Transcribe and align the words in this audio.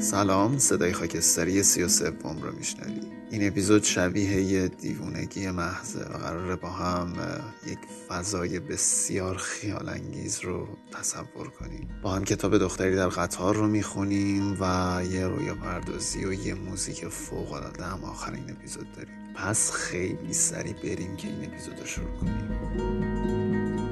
سلام 0.00 0.58
صدای 0.58 0.92
خاکستری 0.92 1.62
سی 1.62 1.82
و 1.82 1.88
سوم 1.88 2.42
رو 2.42 2.52
میشنوی. 2.52 3.00
این 3.30 3.48
اپیزود 3.48 3.82
شبیه 3.82 4.42
یه 4.42 4.68
دیوونگی 4.68 5.50
محضه 5.50 6.00
و 6.00 6.18
قراره 6.18 6.56
با 6.56 6.70
هم 6.70 7.12
یک 7.66 7.78
فضای 8.08 8.60
بسیار 8.60 9.36
خیال 9.36 9.88
انگیز 9.88 10.40
رو 10.40 10.68
تصور 10.92 11.50
کنیم. 11.50 11.88
با 12.02 12.12
هم 12.12 12.24
کتاب 12.24 12.58
دختری 12.58 12.96
در 12.96 13.08
قطار 13.08 13.54
رو 13.54 13.66
می‌خونیم 13.66 14.56
و 14.60 14.64
یه 15.10 15.26
رویا 15.26 15.54
پردازی 15.54 16.24
و 16.24 16.32
یه 16.32 16.54
موزیک 16.54 17.08
فوق 17.08 17.52
العاده 17.52 17.84
هم 17.84 18.04
آخر 18.04 18.32
این 18.32 18.50
اپیزود 18.50 18.92
داریم. 18.92 19.14
پس 19.34 19.70
خیلی 19.70 20.32
سریع 20.32 20.72
بریم 20.72 21.16
که 21.16 21.28
این 21.28 21.44
اپیزود 21.44 21.80
رو 21.80 21.86
شروع 21.86 22.16
کنیم. 22.20 23.89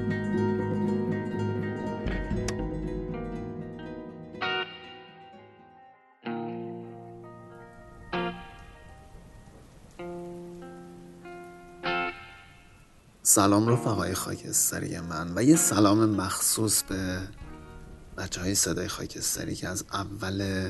سلام 13.29 13.67
رفقای 13.67 14.13
خاکستری 14.13 14.99
من 14.99 15.31
و 15.35 15.43
یه 15.43 15.55
سلام 15.55 16.09
مخصوص 16.09 16.83
به 16.83 17.19
بچه 18.17 18.41
های 18.41 18.55
صدای 18.55 18.87
خاکستری 18.87 19.55
که 19.55 19.67
از 19.67 19.85
اول 19.93 20.67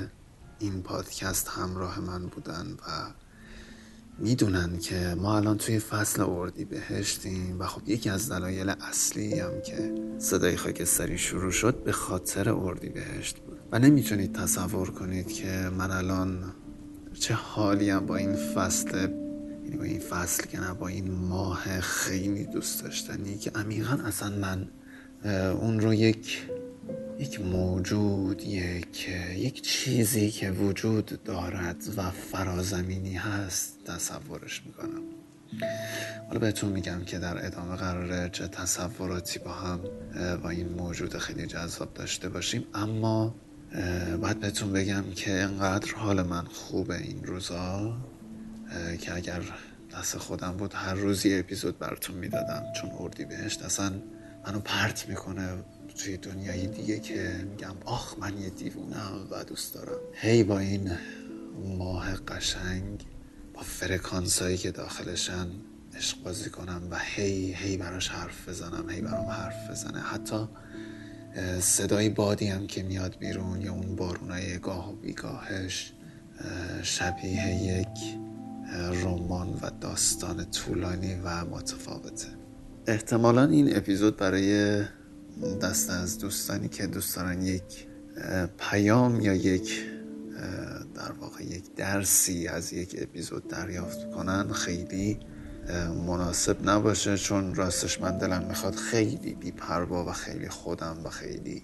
این 0.60 0.82
پادکست 0.82 1.48
همراه 1.48 2.00
من 2.00 2.26
بودن 2.26 2.68
و 2.72 3.12
می‌دونن 4.18 4.78
که 4.78 5.16
ما 5.18 5.38
الان 5.38 5.58
توی 5.58 5.80
فصل 5.80 6.22
اردی 6.22 6.66
بهشتیم 6.66 7.60
و 7.60 7.66
خب 7.66 7.90
یکی 7.90 8.10
از 8.10 8.32
دلایل 8.32 8.70
اصلی 8.70 9.40
هم 9.40 9.62
که 9.62 9.96
صدای 10.18 10.58
خاکستری 10.58 11.18
شروع 11.18 11.52
شد 11.52 11.84
به 11.84 11.92
خاطر 11.92 12.50
اردی 12.50 12.90
بهشت 12.90 13.40
بود. 13.40 13.60
و 13.72 13.80
نمی‌تونید 13.80 14.36
تصور 14.36 14.92
کنید 14.92 15.28
که 15.28 15.70
من 15.78 15.92
الان 15.92 16.54
چه 17.20 17.34
حالی 17.34 17.90
هم 17.90 18.06
با 18.06 18.16
این 18.16 18.36
فصل 18.36 19.08
یعنی 19.70 19.78
با 19.78 19.84
این 19.86 20.00
فصل 20.00 20.44
که 20.44 20.60
نه 20.60 20.74
با 20.74 20.88
این 20.88 21.12
ماه 21.12 21.80
خیلی 21.80 22.46
دوست 22.46 22.84
داشتنی 22.84 23.38
که 23.38 23.52
عمیقا 23.56 23.98
اصلا 24.06 24.30
من 24.30 24.68
اون 25.52 25.80
رو 25.80 25.94
یک 25.94 26.48
یک 27.20 27.42
موجود 27.42 28.44
یک 28.44 29.10
یک 29.36 29.62
چیزی 29.62 30.32
که 30.32 30.52
وجود 30.52 31.24
دارد 31.24 31.84
و 31.98 32.12
فرازمینی 32.12 33.14
هست 33.14 33.78
تصورش 33.86 34.62
می‌کنم. 34.66 35.02
حالا 36.28 36.40
بهتون 36.40 36.70
میگم 36.70 37.02
که 37.06 37.20
در 37.20 37.46
ادامه 37.46 37.76
قراره 37.76 38.30
چه 38.30 38.48
تصوراتی 38.48 39.40
با 39.40 39.52
هم 39.52 39.80
با 40.44 40.50
این 40.50 40.70
موجود 40.70 41.18
خیلی 41.18 41.46
جذاب 41.46 41.94
داشته 41.94 42.30
باشیم. 42.30 42.64
اما 42.74 43.36
باید 44.22 44.40
بهتون 44.40 44.74
بگم 44.74 45.04
که 45.16 45.32
انقدر 45.32 45.94
حال 45.96 46.22
من 46.22 46.46
خوبه 46.46 46.98
این 46.98 47.24
روزا. 47.24 47.98
که 49.02 49.16
اگر 49.16 49.42
دست 49.94 50.18
خودم 50.18 50.52
بود 50.52 50.74
هر 50.74 50.94
روز 50.94 51.26
یه 51.26 51.40
اپیزود 51.40 51.80
براتون 51.80 52.16
می‌دادم. 52.16 52.64
چون 52.76 52.92
اردی 53.00 53.26
بهشت 53.26 53.64
اصلا 53.64 53.92
منو 54.48 54.60
پرت 54.60 55.10
می‌کنه 55.10 55.50
توی 55.98 56.18
دنیای 56.18 56.68
دیگه 56.68 57.00
که 57.00 57.46
میگم 57.52 57.76
آخ 57.86 58.20
من 58.20 58.38
یه 58.38 58.50
دیوونم 58.50 59.28
و 59.32 59.44
دوست 59.44 59.74
دارم. 59.74 60.00
هی 60.14 60.44
با 60.44 60.60
این 60.60 60.92
ماه 61.78 62.16
قشنگ 62.16 63.06
با 63.54 63.62
فرکانس 63.62 64.42
هایی 64.42 64.58
که 64.58 64.72
داخلشن 64.72 65.48
عشق 65.98 66.24
بازی 66.24 66.50
کنم 66.50 66.88
و 66.92 67.00
هی 67.16 67.54
هی 67.54 67.78
براش 67.78 68.08
حرف 68.08 68.50
بزنم 68.50 68.90
هی 68.90 69.02
برام 69.02 69.26
حرف 69.26 69.70
بزنه. 69.70 70.00
حتی 70.00 70.48
صدای 71.60 72.10
بادی 72.10 72.48
هم 72.48 72.68
که 72.68 72.84
میاد 72.84 73.18
بیرون 73.18 73.62
یا 73.62 73.74
اون 73.74 73.96
بارونای 73.96 74.60
گاه 74.60 74.94
و 74.94 74.96
بیگاهش 74.96 75.94
شبیه 76.84 77.56
یک 77.56 78.20
رمان 78.78 79.48
و 79.62 79.70
داستان 79.82 80.52
طولانی 80.52 81.16
و 81.24 81.46
متفاوته. 81.46 82.28
احتمالا 82.88 83.46
این 83.46 83.78
اپیزود 83.78 84.18
برای 84.18 84.84
دست 85.62 85.90
از 85.90 86.20
دوستانی 86.20 86.70
که 86.70 86.88
دوست 86.88 87.16
دارن 87.16 87.42
یک 87.42 87.88
پیام 88.58 89.22
یا 89.22 89.34
یک 89.34 89.86
در 90.96 91.12
واقع 91.12 91.44
یک 91.44 91.76
درسی 91.76 92.48
از 92.48 92.74
یک 92.74 92.96
اپیزود 93.02 93.48
دریافت 93.48 94.12
کنن 94.12 94.52
خیلی 94.52 95.20
مناسب 96.08 96.70
نباشه 96.70 97.18
چون 97.18 97.56
راستش 97.56 98.02
من 98.02 98.18
دلم 98.18 98.44
می‌خواد 98.44 98.76
خیلی 98.76 99.34
بیپروا 99.34 100.06
و 100.06 100.12
خیلی 100.12 100.50
خودم 100.50 100.98
و 101.04 101.10
خیلی 101.10 101.64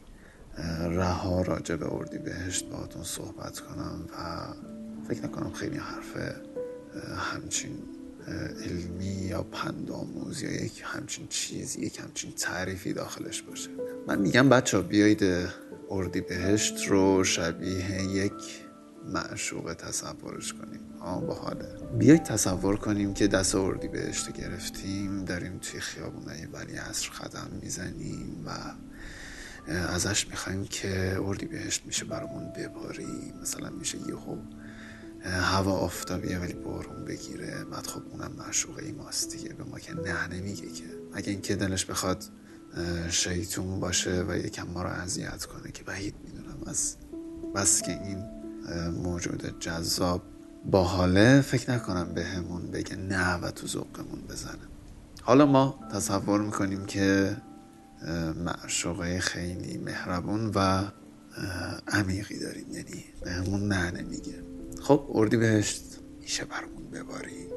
رها 0.83 1.41
راجع 1.41 1.75
به 1.75 1.93
اردی 1.93 2.17
بهشت 2.17 2.69
باهاتون 2.69 3.03
صحبت 3.03 3.59
کنم 3.59 4.07
و 4.13 4.47
فکر 5.07 5.23
نکنم 5.23 5.51
خیلی 5.51 5.77
حرف 5.77 6.35
همچین 7.17 7.77
علمی 8.65 9.05
یا 9.05 9.43
پندآموز 9.43 10.41
یا 10.41 10.51
یک 10.51 10.81
همچین 10.85 11.27
چیزی 11.27 11.81
یک 11.81 11.99
همچین 11.99 12.31
تعریفی 12.31 12.93
داخلش 12.93 13.41
باشه. 13.41 13.69
من 14.07 14.19
میگم 14.21 14.49
بچه 14.49 14.81
بیایید 14.81 15.47
اردی 15.89 16.21
بهشت 16.21 16.87
رو 16.87 17.23
شبیه 17.23 18.03
یک 18.03 18.33
معشوقه 19.05 19.73
تصورش 19.73 20.53
کنیم. 20.53 20.79
آه 20.99 21.21
باحاله. 21.25 21.65
بیایید 21.99 22.23
تصور 22.23 22.75
کنیم 22.75 23.13
که 23.13 23.27
دست 23.27 23.55
اردی 23.55 23.87
بهشت 23.87 24.33
گرفتیم 24.33 25.25
داریم 25.25 25.59
توی 25.61 25.79
خیابونه 25.79 26.47
ولی 26.53 26.75
عصر 26.75 27.09
قدم 27.09 27.47
می‌زنیم 27.61 28.43
و 28.45 28.51
ازش 29.71 30.27
می‌خوایم 30.27 30.65
که 30.65 31.17
اردی 31.21 31.45
بهشت 31.45 31.85
میشه 31.85 32.05
برامون 32.05 32.53
بباری 32.57 33.33
مثلا 33.41 33.69
میشه 33.69 33.97
یهو 33.97 34.37
هوا 35.25 35.71
آفتابیه 35.71 36.39
ولی 36.39 36.53
بارون 36.53 37.05
بگیره. 37.05 37.65
بعد 37.71 37.87
خب 37.87 38.01
اونم 38.11 38.31
معشوقه 38.37 38.83
ای 38.83 38.91
ماست 38.91 39.31
دیگه. 39.31 39.53
به 39.53 39.63
ما 39.63 39.79
که 39.79 39.93
نه 39.93 40.27
نمیگه 40.27 40.69
که. 40.69 40.83
اگه 41.13 41.31
اینکه 41.31 41.55
دلش 41.55 41.85
بخواد 41.85 42.23
شیطون 43.09 43.79
باشه 43.79 44.25
و 44.27 44.37
یکم 44.37 44.67
ما 44.67 44.83
رو 44.83 44.89
اذیت 44.89 45.45
کنه 45.45 45.71
که 45.71 45.83
بعید 45.83 46.15
می‌دونم 46.23 46.57
از 46.67 46.95
بس 47.55 47.81
که 47.81 47.91
این 47.91 48.23
موجود 48.91 49.59
جذاب 49.59 50.21
باحاله 50.71 51.41
فکر 51.41 51.71
نکنم 51.71 52.13
به 52.13 52.25
همون 52.25 52.71
بگه 52.71 52.95
نه 52.95 53.35
و 53.35 53.51
تو 53.51 53.67
ذوقمون 53.67 54.21
بزنه. 54.29 54.67
حالا 55.21 55.45
ما 55.45 55.79
تصور 55.91 56.41
می‌کنیم 56.41 56.85
که 56.85 57.37
معشوقه 58.45 59.19
خیلی 59.19 59.77
مهربون 59.77 60.51
و 60.55 60.83
عمیقی 61.87 62.39
داریم. 62.39 62.71
یعنی 62.71 63.05
به 63.23 63.31
همون 63.31 63.67
نه 63.67 63.91
نمیگه 63.91 64.44
خب 64.85 65.05
اردی 65.09 65.37
بهشت. 65.37 65.81
میشه 66.21 66.45
برمون 66.45 66.89
بباری. 66.93 67.47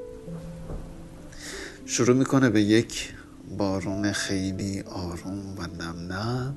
شروع 1.87 2.16
می‌کنه 2.16 2.50
به 2.50 2.62
یک 2.62 3.15
بارون 3.59 4.12
خیلی 4.12 4.81
آروم 4.81 5.55
و 5.59 5.66
نم 5.83 6.12
نم 6.12 6.55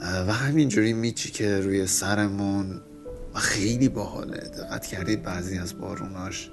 و 0.00 0.32
همینجوری 0.32 0.92
میچی 0.92 1.30
که 1.30 1.60
روی 1.60 1.86
سرمون 1.86 2.80
و 3.34 3.38
خیلی 3.38 3.88
باحاله. 3.88 4.36
دقت 4.36 4.86
کردید 4.86 5.22
بعضی 5.22 5.58
از 5.58 5.78
باروناش 5.78 6.50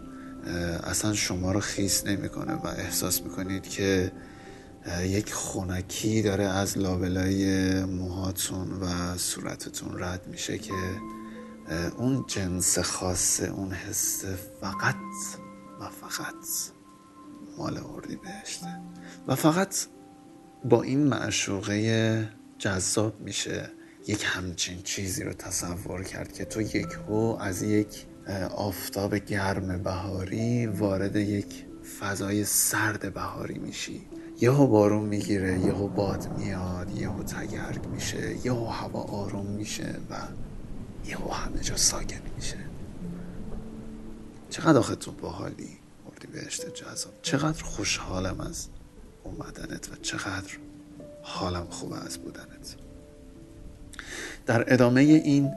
اصلا 0.84 1.14
شما 1.14 1.52
رو 1.52 1.60
خیس 1.60 2.06
نمی‌کنه 2.06 2.54
و 2.54 2.68
احساس 2.68 3.22
می‌کنید 3.22 3.64
که 3.64 4.12
یک 5.04 5.34
خونکی 5.34 6.22
داره 6.22 6.44
از 6.44 6.78
لابلای 6.78 7.84
موهاتون 7.84 8.72
و 8.72 9.18
صورتتون 9.18 10.00
رد 10.00 10.28
میشه 10.28 10.58
که 10.58 10.74
اون 11.98 12.26
جنس 12.28 12.80
خاصه 12.80 13.48
اون 13.48 13.72
حس 13.72 14.26
فقط 14.62 14.96
و 15.80 15.90
فقط 15.90 16.36
مال 17.58 17.78
اردی 17.78 18.16
بهشته 18.16 18.80
و 19.28 19.36
فقط 19.36 19.76
با 20.66 20.84
این 20.84 21.08
معشوقه 21.08 22.30
جذاب 22.58 23.22
میشه 23.22 23.70
یک 24.08 24.24
همچین 24.26 24.82
چیزی 24.84 25.24
رو 25.24 25.34
تصور 25.34 26.04
کرد 26.04 26.34
که 26.34 26.46
تو 26.46 26.62
یک 26.62 26.88
هو 27.08 27.38
از 27.40 27.62
یک 27.62 28.06
آفتاب 28.56 29.16
گرم 29.16 29.84
بهاری 29.84 30.68
وارد 30.68 31.16
یک 31.16 31.66
فضای 32.00 32.46
سرد 32.46 33.14
بهاری 33.14 33.60
میشی. 33.60 34.02
یهو 34.42 34.68
بارون 34.68 35.06
می‌گیره 35.06 35.60
یهو 35.60 35.88
باد 35.88 36.40
میاد 36.40 36.98
یهو 36.98 37.24
تگرگ 37.24 37.88
میشه 37.88 38.36
یهو 38.46 38.66
هوا 38.66 39.02
آروم 39.02 39.46
میشه 39.46 39.96
و 40.10 40.16
یهو 41.08 41.32
همه 41.32 41.60
جا 41.60 41.76
ساکن 41.76 42.22
میشه. 42.36 42.58
چقدر 44.50 44.78
آخه 44.78 44.96
تو 44.96 45.12
باحالی 45.12 45.78
مردی 46.06 46.28
بهشت 46.28 46.76
جذاب؟ 46.76 47.14
چقدر 47.22 47.64
خوشحالم 47.64 48.40
از 48.40 48.68
اومدنت 49.24 49.90
و 49.90 49.96
چقدر 50.02 50.52
حالم 51.24 51.68
خوبه 51.70 52.06
از 52.06 52.18
بودنت. 52.18 52.76
در 54.46 54.74
ادامه 54.74 55.02
این 55.02 55.54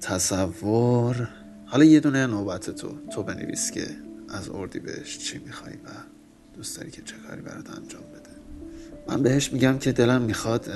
تصور 0.00 1.28
حالا 1.66 1.84
یه 1.84 2.00
دونه 2.00 2.26
نوبت 2.26 2.70
تو 2.70 2.98
تو 3.12 3.22
بنویس 3.22 3.70
که 3.70 3.86
از 4.28 4.48
اردی 4.48 4.78
بهش 4.78 5.18
چی 5.18 5.38
می‌خوای 5.38 5.72
و 5.72 5.88
دوست 6.56 6.76
داری 6.76 6.90
که 6.90 7.02
چه 7.02 7.16
کاری 7.28 7.40
برات 7.40 7.70
انجام 7.70 8.02
بده. 8.02 8.30
من 9.08 9.22
بهش 9.22 9.52
میگم 9.52 9.78
که 9.78 9.92
دلم 9.92 10.22
می‌خواد 10.22 10.70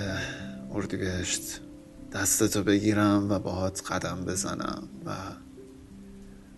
اردی 0.75 0.97
بهشت 0.97 1.61
دستتو 2.15 2.63
بگیرم 2.63 3.31
و 3.31 3.39
باهات 3.39 3.93
قدم 3.93 4.25
بزنم 4.25 4.89
و 5.07 5.17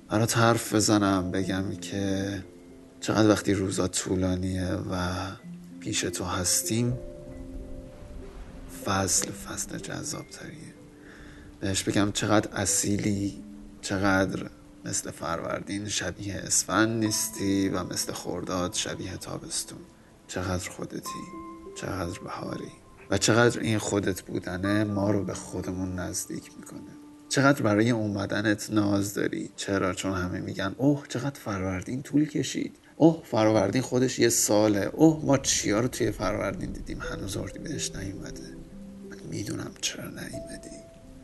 برات 0.08 0.38
حرف 0.38 0.74
بزنم 0.74 1.30
بگم 1.30 1.70
که 1.70 2.44
چقدر 3.00 3.28
وقتی 3.28 3.54
روزا 3.54 3.88
طولانیه 3.88 4.72
و 4.90 5.16
پیش 5.80 6.00
تو 6.00 6.24
هستیم 6.24 6.98
فصل 8.84 9.30
فصل 9.30 9.78
جذاب 9.78 10.26
تریه 10.30 10.74
بهش 11.60 11.82
بگم 11.82 12.12
چقدر 12.12 12.50
اصیلی 12.52 13.44
چقدر 13.82 14.50
مثل 14.84 15.10
فروردین 15.10 15.88
شبیه 15.88 16.34
اسفند 16.34 17.04
نیستی 17.04 17.68
و 17.68 17.84
مثل 17.84 18.12
خورداد 18.12 18.74
شبیه 18.74 19.16
تابستون. 19.16 19.78
چقدر 20.28 20.70
خودتی 20.70 21.24
چقدر 21.76 22.18
بهاری. 22.18 22.72
و 23.10 23.18
چقدر 23.18 23.60
این 23.60 23.78
خودت 23.78 24.22
بودنه 24.22 24.84
ما 24.84 25.10
رو 25.10 25.24
به 25.24 25.34
خودمون 25.34 25.98
نزدیک 25.98 26.50
می‌کنه. 26.56 26.80
چقدر 27.28 27.62
برای 27.62 27.90
اومدنت 27.90 28.70
ناز 28.70 29.14
داری. 29.14 29.50
چرا؟ 29.56 29.94
چون 29.94 30.12
همه 30.12 30.40
میگن 30.40 30.74
اوه 30.78 31.04
چقدر 31.08 31.40
فروردین 31.40 32.02
طول 32.02 32.24
کشید. 32.24 32.76
اوه 32.96 33.22
فروردین 33.24 33.82
خودش 33.82 34.18
یه 34.18 34.28
ساله. 34.28 34.90
اوه 34.92 35.24
ما 35.24 35.38
چیا 35.38 35.80
رو 35.80 35.88
توی 35.88 36.10
فروردین 36.10 36.72
دیدیم؟ 36.72 37.00
هنوز 37.00 37.36
اردی 37.36 37.58
بهش 37.58 37.90
نیومده. 37.96 38.56
من 39.10 39.16
می‌دونم 39.30 39.70
چرا 39.80 40.04
نیومدی. 40.04 40.76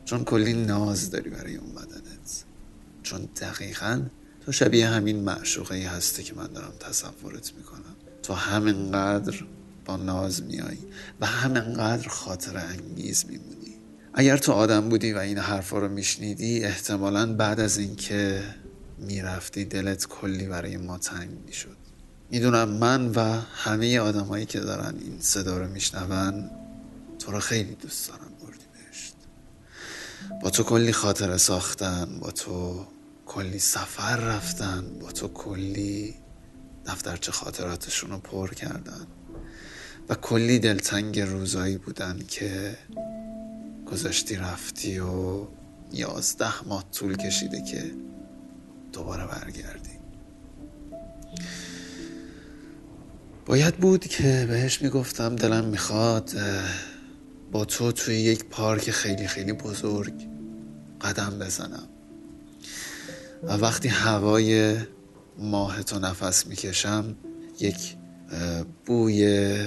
چون 0.05 0.23
کلی 0.23 0.53
ناز 0.53 1.11
داری 1.11 1.29
برای 1.29 1.55
اومدنت. 1.55 2.43
چون 3.03 3.29
دقیقا 3.41 4.01
تو 4.45 4.51
شبیه 4.51 4.87
همین 4.87 5.23
معشوقه 5.23 5.75
هستی 5.75 6.23
که 6.23 6.35
من 6.35 6.47
دارم 6.47 6.73
تصورت 6.79 7.53
می‌کنم. 7.57 7.95
تو 8.23 8.33
همینقدر 8.33 9.45
با 9.85 9.97
ناز 9.97 10.43
میایی 10.43 10.85
و 11.21 11.25
همینقدر 11.25 12.07
خاطر 12.07 12.57
انگیز 12.57 13.25
میمونی. 13.25 13.77
اگر 14.13 14.37
تو 14.37 14.51
آدم 14.51 14.89
بودی 14.89 15.13
و 15.13 15.17
این 15.17 15.37
حرفا 15.37 15.79
رو 15.79 15.89
میشنیدی 15.89 16.63
احتمالا 16.63 17.33
بعد 17.33 17.59
از 17.59 17.77
اینکه 17.77 18.43
می‌رفتی 18.97 19.65
دلت 19.65 20.07
کلی 20.07 20.47
برای 20.47 20.77
ما 20.77 20.97
تنگ 20.97 21.29
می‌شد. 21.45 21.77
می‌دونم 22.31 22.69
من 22.69 23.11
و 23.11 23.19
همه 23.55 23.99
آدمایی 23.99 24.45
که 24.45 24.59
دارن 24.59 24.95
این 25.01 25.21
صدا 25.21 25.57
رو 25.57 25.67
میشنون 25.67 26.49
تو 27.19 27.31
رو 27.31 27.39
خیلی 27.39 27.75
دوست 27.75 28.09
دارم 28.09 28.31
بردی 28.41 28.65
بهشت. 28.73 29.13
با 30.41 30.49
تو 30.49 30.63
کلی 30.63 30.93
خاطره 30.93 31.37
ساختن 31.37 32.19
با 32.19 32.31
تو 32.31 32.85
کلی 33.25 33.59
سفر 33.59 34.17
رفتن 34.17 34.85
با 35.01 35.11
تو 35.11 35.27
کلی 35.27 36.15
دفترچه 36.85 37.31
خاطراتشون 37.31 38.11
رو 38.11 38.17
پر 38.17 38.53
کردن. 38.53 39.07
و 40.09 40.15
کلی 40.15 40.59
دلتنگ 40.59 41.19
روزایی 41.19 41.77
بودن 41.77 42.19
که 42.27 42.77
گذاشتی 43.91 44.35
رفتی 44.35 44.99
و 44.99 45.47
یازده 45.91 46.63
ماه 46.67 46.85
طول 46.91 47.17
کشیده 47.17 47.61
که 47.61 47.91
دوباره 48.93 49.27
برگردی. 49.27 49.89
باید 53.45 53.77
بود 53.77 54.07
که 54.07 54.45
بهش 54.49 54.81
می‌گفتم 54.81 55.35
دلم 55.35 55.65
می‌خواد 55.65 56.31
با 57.51 57.65
تو 57.65 57.91
توی 57.91 58.15
یک 58.15 58.45
پارک 58.45 58.91
خیلی 58.91 59.27
خیلی 59.27 59.53
بزرگ 59.53 60.13
قدم 61.01 61.39
بزنم. 61.39 61.87
و 63.43 63.53
وقتی 63.53 63.87
هوای 63.87 64.77
ماه 65.37 65.83
تو 65.83 65.99
نفس 65.99 66.47
می‌کشم 66.47 67.15
یک 67.59 67.95
بوی 68.85 69.57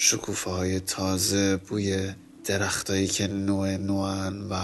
شکوفه 0.00 0.50
های 0.50 0.80
تازه 0.80 1.56
بوی 1.56 2.12
درختایی 2.44 3.06
که 3.06 3.26
نوع 3.26 3.76
نوعن 3.76 4.42
و 4.42 4.54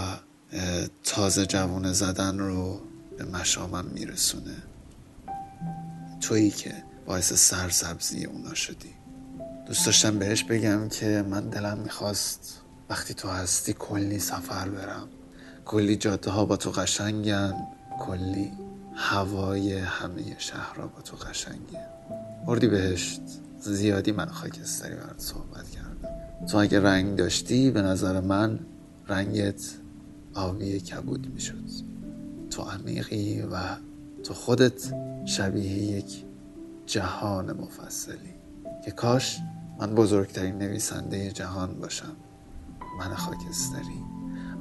تازه 1.05 1.47
جوانه 1.47 1.93
زدن 1.93 2.39
رو 2.39 2.81
به 3.19 3.25
مشامم 3.25 3.85
میرسونه. 3.85 4.57
تویی 6.21 6.51
که 6.51 6.75
باعث 7.07 7.33
سرسبزی 7.33 8.25
اونا 8.25 8.55
شدی. 8.55 8.95
دوست 9.67 9.87
داشتم 9.87 10.19
بهش 10.19 10.45
بگم 10.45 10.89
که 10.89 11.25
من 11.31 11.49
دلم 11.49 11.79
می‌خواست 11.79 12.61
وقتی 12.91 13.15
تو 13.15 13.29
هستی 13.29 13.73
کلی 13.73 14.19
سفر 14.19 14.69
برم. 14.69 15.09
کلی 15.65 15.97
جاده 15.97 16.31
ها 16.31 16.45
با 16.45 16.57
تو 16.57 16.71
قشنگن. 16.71 17.55
کلی 18.01 18.53
هوای 18.95 19.79
همه 19.79 20.39
شهرها 20.39 20.87
با 20.87 21.01
تو 21.03 21.17
قشنگه. 21.17 21.87
اردی 22.49 22.67
بهشت 22.67 23.21
زیادی 23.73 24.13
من 24.13 24.27
خاکستری 24.27 24.95
برات 24.95 25.21
صحبت 25.21 25.71
کردم. 25.71 26.47
تو 26.47 26.59
اگه 26.59 26.81
رنگ 26.81 27.17
داشتی 27.17 27.71
به 27.71 27.83
نظر 27.83 28.21
من 28.21 28.59
رنگت 29.09 29.63
آبی 30.35 30.81
کبود 30.81 31.27
می‌شد. 31.35 31.55
تو 32.51 32.63
عمیقی 32.63 33.43
و 33.43 33.57
تو 34.25 34.35
خودت 34.35 34.93
شبیه 35.27 35.83
یک 35.83 36.25
جهان 36.87 37.53
مفصلی. 37.53 38.35
که 38.85 38.91
کاش 38.91 39.39
من 39.79 39.95
بزرگترین 39.95 40.59
نویسنده 40.59 41.31
جهان 41.31 41.75
باشم. 41.75 42.17
من 42.99 43.15
خاکستری. 43.15 44.05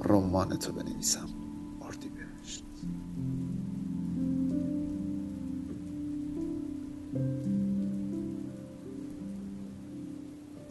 رمان 0.04 0.58
تو 0.60 0.74
بنویسم. 0.74 1.28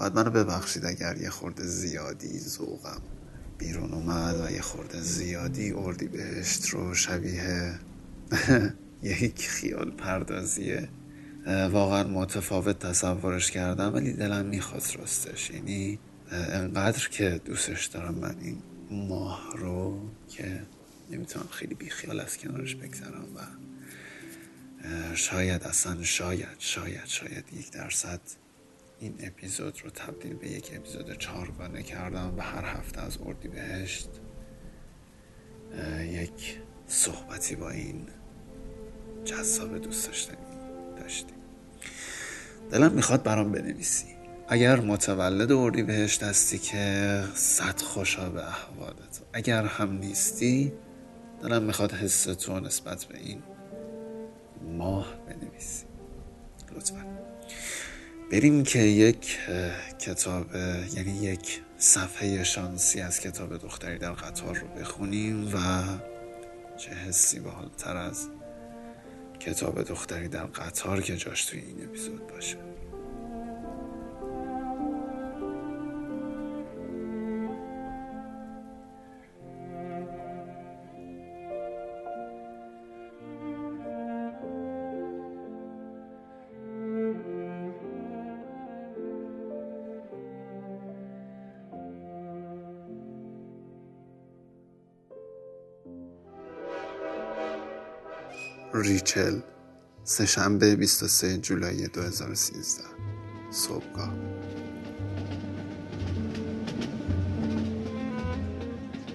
بعد 0.02 0.14
منو 0.14 0.30
ببخشید 0.30 0.84
اگر 0.86 1.16
یه 1.20 1.30
خورده 1.30 1.66
زیادی 1.66 2.38
ذوقم 2.38 3.02
بیرون 3.58 3.92
اومد 3.92 4.40
و 4.40 4.50
یه 4.52 4.60
خورده 4.60 5.00
زیادی 5.00 5.72
اردی 5.72 6.08
بهشت 6.08 6.68
رو 6.68 6.94
شبیه 6.94 7.74
یک 9.02 9.48
خیال 9.48 9.90
پردازیه. 9.90 10.88
واقعا 11.46 12.08
متفاوت 12.08 12.78
تصورش 12.78 13.50
کردم 13.50 13.94
ولی 13.94 14.12
دلم 14.12 14.46
می‌خواست 14.46 14.96
راستش. 14.96 15.50
یعنی 15.50 15.98
انقدر 16.30 17.08
که 17.08 17.40
دوستش 17.44 17.86
دارم 17.86 18.14
من 18.14 18.36
این 18.40 18.62
ماه 18.90 19.54
رو 19.56 20.00
که 20.28 20.62
نمی‌تونم 21.10 21.46
خیلی 21.50 21.74
بیخیال 21.74 22.20
از 22.20 22.38
کنارش 22.38 22.74
بگذرم 22.74 23.26
و 23.36 23.40
شاید 25.14 25.62
اصلا 25.62 26.02
شاید 26.02 26.56
شاید 26.58 27.06
شاید 27.06 27.44
یک 27.52 27.70
درصد 27.70 28.20
این 29.02 29.14
اپیزود 29.20 29.80
رو 29.84 29.90
تبدیل 29.90 30.34
به 30.34 30.48
یک 30.48 30.72
اپیزود 30.74 31.18
چهارگانه 31.18 31.82
کردم 31.82 32.34
و 32.38 32.42
هر 32.42 32.64
هفته 32.64 33.00
از 33.00 33.18
اردی 33.26 33.48
بهشت 33.48 34.08
یک 36.00 36.58
صحبتی 36.86 37.56
با 37.56 37.70
این 37.70 38.06
جذاب 39.24 39.78
دوست 39.78 40.06
داشتنی 40.06 40.36
داشتیم. 40.96 41.36
دلم 42.70 42.92
می‌خواد 42.92 43.22
برام 43.22 43.52
بنویسی. 43.52 44.06
اگر 44.48 44.80
متولد 44.80 45.52
اردی 45.52 45.82
بهشت 45.82 46.22
هستی 46.22 46.58
که 46.58 47.24
صد 47.34 47.80
خوشا 47.80 48.30
به 48.30 48.48
احوالت. 48.48 49.20
اگر 49.32 49.64
هم 49.64 49.92
نیستی 49.92 50.72
دلم 51.42 51.62
می‌خواد 51.62 51.92
حس 51.92 52.24
تو 52.24 52.60
نسبت 52.60 53.04
به 53.04 53.18
این 53.18 53.42
ماه 54.78 55.14
بنویسی. 55.26 55.84
لطفا. 56.76 57.21
بریم 58.32 58.62
که 58.62 58.78
یک 58.78 59.38
کتاب 59.98 60.46
یعنی 60.96 61.18
یک 61.22 61.60
صفحه 61.78 62.44
شانسی 62.44 63.00
از 63.00 63.20
کتاب 63.20 63.56
دختری 63.56 63.98
در 63.98 64.12
قطار 64.12 64.56
رو 64.56 64.68
بخونیم 64.68 65.54
و 65.54 65.58
چه 66.78 66.90
حسی 66.90 67.40
باحالتر 67.40 67.96
از 67.96 68.28
کتاب 69.40 69.82
دختری 69.82 70.28
در 70.28 70.44
قطار 70.44 71.00
که 71.00 71.16
جاش 71.16 71.44
توی 71.44 71.60
این 71.60 71.84
اپیزود 71.84 72.26
باشه. 72.26 72.56
ریچل 98.74 99.40
سهشنبه 100.04 100.76
23 100.76 101.38
جولای 101.38 101.88
2013 101.88 102.82
صبحگاه. 103.50 104.14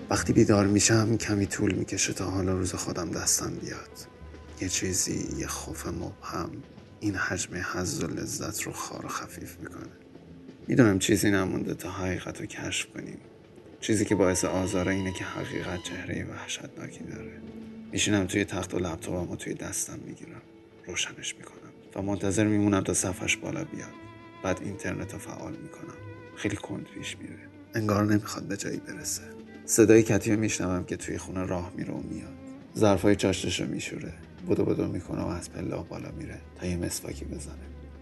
وقتی 0.10 0.34
بیدار 0.34 0.68
میشم 0.68 1.18
کمی 1.18 1.46
طول 1.46 1.74
می‌کشه 1.74 2.14
تا 2.14 2.26
حالا 2.26 2.54
روز 2.54 2.74
خودم 2.74 3.12
دستم 3.12 3.56
بیاد. 3.56 3.90
یه 4.62 4.70
چیزی 4.70 5.28
یه 5.38 5.48
خوف 5.48 5.88
مبهم. 5.88 6.52
این 7.00 7.16
حجم 7.16 7.56
حز 7.74 8.04
و 8.04 8.08
لذت 8.08 8.62
رو 8.62 8.72
خار 8.72 9.06
و 9.06 9.10
خفیف 9.10 9.58
می‌کنه. 9.60 9.90
می‌دونم 10.68 11.00
چیزی 11.00 11.32
نمونده 11.32 11.74
تا 11.74 11.92
حقیقت 11.92 12.42
رو 12.42 12.46
کشف 12.46 12.88
کنیم. 12.94 13.18
چیزی 13.82 14.06
که 14.06 14.16
باعث 14.16 14.46
آزاره 14.46 14.94
اینه 14.94 15.14
که 15.14 15.24
حقیقت 15.24 15.84
چهره 15.84 16.26
وحشتناکی 16.26 17.04
داره. 17.04 17.47
میشینم 17.92 18.26
توی 18.26 18.46
تخت 18.46 18.74
و 18.74 18.80
لپتاپم 18.80 19.32
و 19.32 19.36
توی 19.36 19.54
دستم 19.54 20.00
می‌گیرم. 20.06 20.42
روشنش 20.88 21.36
می‌کنم 21.36 21.72
و 21.96 22.02
منتظر 22.02 22.48
میمونم 22.48 22.84
تا 22.84 22.94
صفحش 22.94 23.38
بالا 23.38 23.64
بیاد. 23.64 23.90
بعد 24.44 24.62
اینترنت 24.62 25.14
رو 25.14 25.20
فعال 25.20 25.52
می‌کنم. 25.52 25.98
خیلی 26.36 26.56
کند 26.56 26.86
پیش 26.94 27.18
میره. 27.18 27.40
انگار 27.74 28.06
نمی‌خواد 28.06 28.44
به 28.44 28.58
جایی 28.58 28.78
برسه. 28.78 29.24
صدای 29.66 30.04
کتیو 30.04 30.40
میشنوم 30.40 30.84
که 30.84 30.98
توی 30.98 31.18
خونه 31.18 31.46
راه 31.46 31.72
میره 31.78 31.94
و 31.94 32.02
میاد. 32.02 32.34
ظرفای 32.78 33.16
چاشتش 33.16 33.62
رو 33.62 33.68
میشوره. 33.68 34.14
بدو 34.50 34.66
بدو 34.66 34.88
می‌کنه 34.88 35.22
و 35.22 35.28
از 35.28 35.52
پله 35.52 35.84
بالا 35.90 36.12
میره 36.12 36.38
تا 36.56 36.66
یه 36.66 36.78
مسواکی 36.78 37.26
بزنه. 37.26 37.56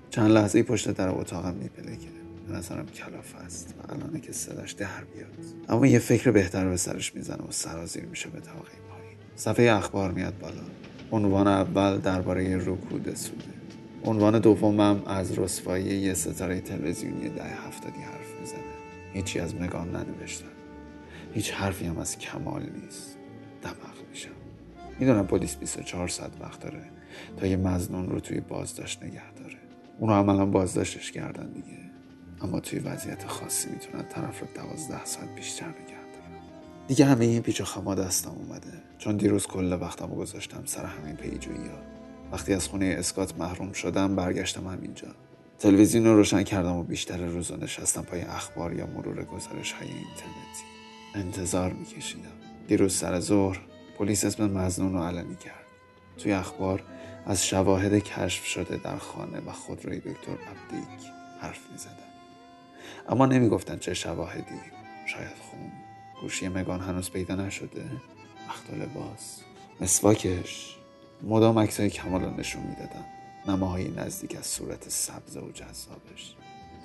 چند 0.10 0.32
لحظه 0.32 0.64
پشت 0.64 0.92
در 0.92 1.10
اتاقم 1.10 1.54
میپلکه 1.54 2.08
به 2.48 2.54
نظرم 2.54 2.86
کلاف 2.86 3.36
است 3.36 3.74
و 3.80 3.92
الانه 3.94 4.20
که 4.20 4.32
صداش 4.32 4.72
در 4.72 5.04
بیاد. 5.14 5.38
اما 5.70 5.88
یه 5.88 6.00
فکر 6.00 6.32
بهتر 6.32 6.70
به 6.70 6.78
سرش 6.78 7.16
می‌زنه 7.16 7.44
و 7.48 7.52
سرازیر 7.52 8.06
میشه 8.06 8.30
به 8.30 8.40
پایین 8.40 8.85
صفحه 9.36 9.72
اخبار 9.72 10.12
میاد 10.12 10.40
بالا. 10.40 10.62
عنوان 11.12 11.48
اول 11.48 11.98
درباره 11.98 12.58
رکود 12.58 13.16
سوده. 13.16 13.44
عنوان 14.04 14.40
دومم 14.40 15.04
از 15.06 15.40
رسوایی 15.40 15.86
یه 15.86 16.14
ستاره 16.14 16.62
تلویزیونی 16.62 17.30
ده 17.30 17.44
هفتادی 17.44 18.00
حرف 18.02 18.40
می‌زنه. 18.40 18.60
هیچی 19.14 19.40
از 19.40 19.56
مگان 19.56 19.96
ننوشتن 19.96 20.46
هیچ 21.34 21.52
حرفی 21.52 21.86
هم 21.86 21.98
از 21.98 22.18
کمال 22.18 22.62
نیست. 22.62 23.18
دماغ 23.62 24.10
میشم. 24.10 24.30
می‌دونم 25.00 25.28
پلیس 25.28 25.56
24 25.56 26.08
ساعت 26.08 26.32
وقت 26.42 26.60
داره 26.60 26.84
تا 27.38 27.48
یه 27.48 27.58
مزنون 27.58 28.10
رو 28.10 28.20
توی 28.20 28.40
بازداشت 28.40 29.04
نگه 29.04 29.34
داره. 29.34 29.58
اونو 30.00 30.14
عملا 30.14 30.46
بازداشتش 30.46 31.12
کردن 31.12 31.52
دیگه. 31.52 31.80
اما 32.42 32.60
توی 32.60 32.80
وضعیت 32.80 33.28
خاصی 33.28 33.70
می‌تونن 33.70 34.04
طرف 34.04 34.40
رو 34.40 34.48
دوازده 34.56 35.06
ساعت 35.06 35.36
بیشتر 35.36 35.68
نگه 35.68 35.76
دارن. 36.14 36.42
دیگه 36.88 37.06
همه 37.06 37.26
این 37.26 37.42
پیچ 37.42 37.62
و 37.62 37.64
خما 37.64 37.96
دستم 37.96 38.32
اومده. 38.32 38.85
چون 39.06 39.18
دیروز 39.18 39.48
کل 39.48 39.78
وقتم 39.82 40.10
رو 40.10 40.16
گذاشتم 40.16 40.64
سر 40.66 40.86
همین 40.86 41.16
پیجویی 41.16 41.68
ها 41.68 41.78
وقتی 42.32 42.54
از 42.54 42.68
خونه 42.68 42.96
اسکات 43.00 43.38
محروم 43.38 43.72
شدم 43.72 44.16
برگشتم 44.16 44.68
همینجا. 44.68 45.08
تلویزیون 45.60 46.06
رو 46.06 46.16
روشن 46.16 46.44
کردم 46.44 46.76
و 46.76 46.84
بیشتر 46.84 47.26
روزا 47.26 47.56
نشستم 47.56 48.02
پای 48.02 48.22
اخبار 48.22 48.74
یا 48.74 48.86
مرور 48.86 49.24
گزارش 49.24 49.72
های 49.72 49.88
اینترنتی. 49.88 50.64
انتظار 51.16 51.74
میکشیدم. 51.74 52.32
دیروز 52.68 52.96
سر 52.96 53.20
ظهر 53.20 53.60
پلیس 53.98 54.26
اسم 54.26 54.52
مزنون 54.52 54.94
رو 54.94 55.04
علنی 55.04 55.36
کرد. 55.36 55.66
توی 56.18 56.32
اخبار 56.34 56.84
از 57.26 57.46
شواهد 57.46 57.94
کشف 57.94 58.46
شده 58.46 58.78
در 58.78 58.98
خانه 58.98 59.40
و 59.40 59.52
خودروی 59.52 59.98
دکتر 59.98 60.32
عبدیک 60.32 61.12
حرف 61.42 61.72
می 61.72 61.78
زدن. 61.78 61.92
اما 63.10 63.26
نمی‌گفتن 63.26 63.78
چه 63.78 63.94
شواهدی. 63.94 64.62
شاید 65.06 65.38
خون. 65.42 65.72
گوشی 66.22 66.48
مگان 66.48 66.80
هنوز 66.80 67.12
پیدا 67.12 67.36
نشده. 67.36 67.84
وقت 68.50 68.74
لباس 68.74 69.40
مسواکش 69.82 70.76
مدام 71.24 71.60
عکسهای 71.60 71.90
کمال 71.90 72.22
رو 72.22 72.38
نشون 72.38 72.64
می‌دادن. 72.64 73.06
نماهای 73.48 73.92
نزدیک 73.92 74.36
از 74.36 74.46
صورت 74.46 74.90
سبز 74.90 75.38
و 75.38 75.52
جذابش. 75.52 76.36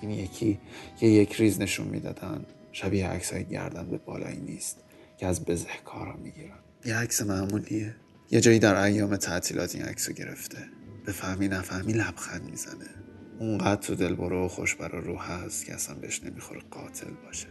این 0.00 0.10
یکی 0.10 0.58
یه 1.00 1.08
یک 1.10 1.32
ریز 1.32 1.60
نشون 1.60 1.86
می‌دادن. 1.86 2.46
شبیه 2.72 3.08
عکس 3.08 3.32
های 3.32 3.44
گردن 3.44 3.90
به 3.90 3.98
بالایی 3.98 4.40
نیست 4.40 4.76
که 5.18 5.26
از 5.26 5.44
بزهکارا 5.44 6.16
می‌گیرن. 6.16 6.58
یه 6.84 6.96
عکس 6.96 7.22
معمولیه. 7.22 7.96
یه 8.30 8.40
جایی 8.40 8.58
در 8.58 8.76
ایام 8.76 9.16
تعطیلات 9.16 9.74
این 9.74 9.84
عکس 9.84 10.10
گرفته. 10.10 10.58
به 11.06 11.12
فهمی 11.12 11.48
نفهمی 11.48 11.92
لبخند 11.92 12.50
می‌زنه. 12.50 12.88
اونقدر 13.38 13.80
تو 13.80 13.94
دل 13.94 14.14
برو 14.14 14.44
و 14.44 14.48
خوش 14.48 14.74
برا 14.74 15.00
رو 15.00 15.18
هست 15.18 15.66
که 15.66 15.74
اصلا 15.74 15.94
بهش 15.94 16.22
نمی‌خوره 16.24 16.60
قاتل 16.70 17.10
باشه. 17.26 17.46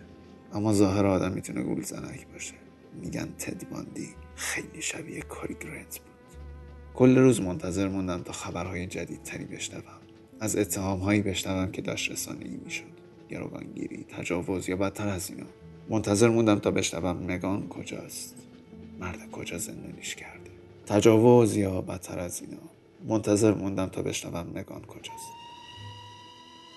اما 0.53 0.73
ظاهر 0.73 1.05
آدم 1.05 1.31
می‌تونه 1.31 1.63
گول 1.63 1.83
زنک 1.83 2.27
باشه. 2.27 2.53
میگن 2.93 3.29
تد 3.39 3.69
باندی 3.69 4.09
خیلی 4.35 4.81
شبیه 4.81 5.21
کاری 5.21 5.53
گرنت 5.53 5.99
بود. 5.99 6.09
کل 6.93 7.17
روز 7.17 7.41
منتظر 7.41 7.87
موندم 7.87 8.23
تا 8.23 8.33
خبرهای 8.33 8.87
جدیدتری 8.87 9.45
بشنوم. 9.45 9.83
از 10.39 10.55
اتهامهایی 10.55 11.21
بشنوم 11.21 11.71
که 11.71 11.81
داشت 11.81 12.11
رسانهای 12.11 12.57
می‌شد. 12.57 12.83
گروگانگیری 13.29 14.05
تجاوز 14.09 14.69
یا 14.69 14.75
بدتر 14.75 15.07
از 15.07 15.29
اینا. 15.29 15.45
منتظر 15.89 16.29
موندم 16.29 16.59
تا 16.59 16.71
بشنوم 16.71 17.17
مگان 17.27 17.69
کجاست. 17.69 18.35
مرد 18.99 19.31
کجا 19.31 19.57
زندانیش 19.57 20.15
کرده. 20.15 20.51
تجاوز 20.85 21.55
یا 21.55 21.81
بدتر 21.81 22.19
از 22.19 22.41
اینا. 22.41 22.61
منتظر 23.07 23.53
موندم 23.53 23.85
تا 23.85 24.01
بشنوم 24.01 24.47
مگان 24.55 24.81
کجاست. 24.81 25.38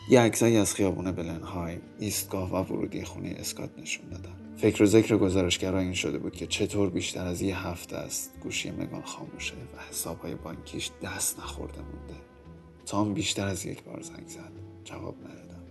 یه 0.09 0.21
عکسایی 0.21 0.57
از 0.57 0.75
خیابون 0.75 1.13
بلنهایم 1.13 1.81
ایستگاه 1.99 2.53
و 2.53 2.57
ورودی 2.57 3.05
خونه 3.05 3.35
اسکات 3.39 3.71
نشون 3.79 4.09
دادن. 4.09 4.35
فکر 4.57 4.83
و 4.83 4.87
ذکر 4.87 5.17
گزارشگرا 5.17 5.79
این 5.79 5.93
شده 5.93 6.19
بود 6.19 6.33
که 6.33 6.47
چطور 6.47 6.91
بیشتر 6.91 7.27
از 7.27 7.43
یه 7.43 7.67
هفته 7.67 7.97
است 7.97 8.33
گوشی 8.43 8.71
مگان 8.71 9.03
خاموشه 9.03 9.55
و 9.55 9.81
حسابهای 9.91 10.35
بانکیش 10.35 10.91
دست 11.03 11.39
نخورده 11.39 11.79
مونده. 11.79 12.15
تام 12.87 13.15
بیشتر 13.15 13.47
از 13.47 13.67
یک 13.67 13.85
بار 13.85 14.01
زنگ 14.01 14.29
زد. 14.29 14.53
جواب 14.85 15.15
ندادم. 15.25 15.63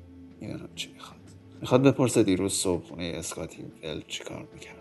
می‌دونم 0.42 0.70
چی 0.76 0.92
می‌خواد. 0.94 1.20
می‌خواد 1.62 1.84
بپرسه 1.84 2.24
دیروز 2.24 2.54
صبح 2.54 2.84
خونه 2.84 3.14
اسکاتی 3.16 3.64
ول 3.84 4.02
چیکار 4.08 4.48
می‌کردم 4.54 4.78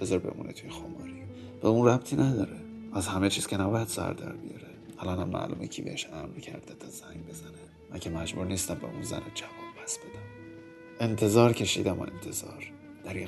بذار 0.00 0.18
بمونه 0.18 0.52
توی 0.52 0.70
خماری. 0.70 1.22
به 1.62 1.68
اون 1.68 1.88
ربطی 1.88 2.16
نداره. 2.16 2.56
از 2.92 3.06
همه 3.06 3.30
چیز 3.30 3.46
که 3.46 3.56
نباید 3.56 3.88
سر 3.88 4.12
در 4.12 4.32
بیاره. 4.32 4.68
الان 4.98 5.18
هم 5.18 5.28
معلومه 5.28 5.66
کی 5.66 5.82
بهش 5.82 6.06
امر 6.12 6.40
کرده 6.40 6.74
تا 6.74 6.86
زنگ 6.88 7.26
بزنه. 7.28 7.77
من 7.90 7.98
که 7.98 8.10
مجبور 8.10 8.46
نیستم 8.46 8.74
به 8.74 8.86
اون 8.86 9.02
زن 9.02 9.22
جواب 9.34 9.84
پس 9.84 9.98
بدم. 9.98 10.22
انتظار 11.00 11.52
کشیدم 11.52 11.98
و 11.98 12.02
انتظار. 12.02 12.72